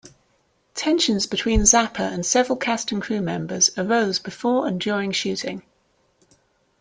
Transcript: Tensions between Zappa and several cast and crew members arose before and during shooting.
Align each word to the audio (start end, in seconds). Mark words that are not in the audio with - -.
Tensions 0.73 1.27
between 1.27 1.61
Zappa 1.61 2.11
and 2.11 2.25
several 2.25 2.57
cast 2.57 2.91
and 2.91 2.99
crew 2.99 3.21
members 3.21 3.69
arose 3.77 4.17
before 4.17 4.65
and 4.65 4.81
during 4.81 5.11
shooting. 5.11 5.61